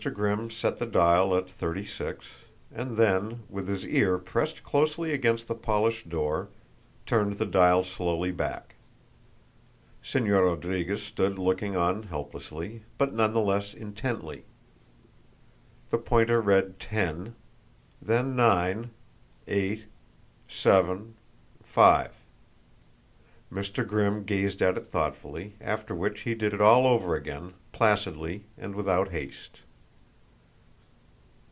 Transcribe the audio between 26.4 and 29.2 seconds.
it all over again, placidly and without